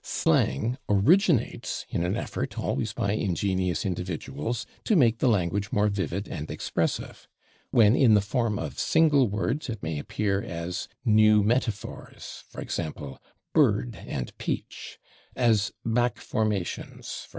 Slang 0.03 0.79
originates 0.89 1.85
in 1.87 2.03
an 2.03 2.17
effort, 2.17 2.57
always 2.57 2.91
by 2.91 3.11
ingenious 3.13 3.85
individuals, 3.85 4.65
to 4.85 4.95
make 4.95 5.19
the 5.19 5.27
language 5.27 5.71
more 5.71 5.89
vivid 5.89 6.27
and 6.27 6.49
expressive. 6.49 7.27
When 7.69 7.95
in 7.95 8.15
the 8.15 8.19
form 8.21 8.57
of 8.57 8.79
single 8.79 9.27
words 9.29 9.69
it 9.69 9.83
may 9.83 9.99
appear 9.99 10.41
as 10.41 10.87
new 11.05 11.43
metaphors, 11.43 12.45
[Pg310] 12.51 12.93
/e. 12.93 12.93
g./, 12.95 13.19
/bird/ 13.53 13.95
and 14.07 14.35
/peach/; 14.39 14.97
as 15.35 15.71
back 15.85 16.17
formations, 16.17 17.05
/e. 17.05 17.23
g. 17.25 17.29